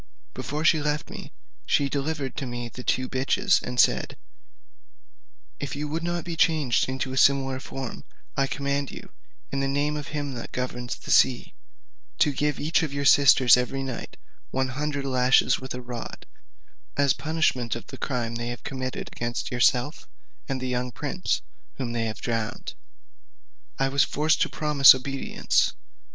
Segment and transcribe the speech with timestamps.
[0.33, 1.31] Before she left me,
[1.67, 4.17] she delivered to me the two bitches, and said,
[5.59, 8.03] "If you would not be changed into a similar form,
[8.35, 9.11] I command you,
[9.51, 11.53] in the name of him that governs the sea,
[12.17, 14.17] to give each of your sisters every night
[14.49, 16.25] one hundred lashes with a rod,
[16.97, 20.07] as the punishment of the crime they have committed against yourself,
[20.49, 21.43] and the young prince,
[21.75, 22.73] whom they have drowned."
[23.77, 25.75] I was forced to promise obedience.